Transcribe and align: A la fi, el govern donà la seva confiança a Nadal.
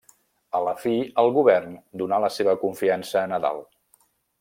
A 0.59 0.61
la 0.67 0.73
fi, 0.85 0.93
el 1.25 1.29
govern 1.37 1.77
donà 2.03 2.21
la 2.27 2.33
seva 2.41 2.59
confiança 2.67 3.23
a 3.23 3.29
Nadal. 3.37 3.67